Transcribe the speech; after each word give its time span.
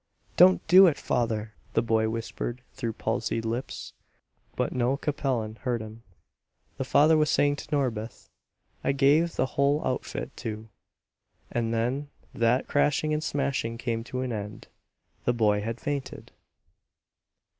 "Don't 0.35 0.65
do 0.67 0.87
it 0.87 0.97
father!" 0.97 1.53
the 1.73 1.83
boy 1.83 2.09
whispered 2.09 2.63
through 2.73 2.93
palsied 2.93 3.45
lips. 3.45 3.93
But 4.55 4.73
no 4.73 4.97
Capellan 4.97 5.57
heard 5.59 5.79
him. 5.79 6.01
The 6.77 6.83
father 6.83 7.15
was 7.15 7.29
saying 7.29 7.57
to 7.57 7.67
Norbith, 7.71 8.27
"I 8.83 8.93
gave 8.93 9.35
the 9.35 9.45
whole 9.45 9.79
outfit 9.85 10.35
to" 10.37 10.69
And 11.51 11.71
then 11.71 12.09
that 12.33 12.67
crashing 12.67 13.13
and 13.13 13.23
smashing 13.23 13.77
came 13.77 14.03
to 14.05 14.21
an 14.21 14.31
end. 14.33 14.69
The 15.25 15.33
boy 15.33 15.61
had 15.61 15.79
fainted. 15.79 16.31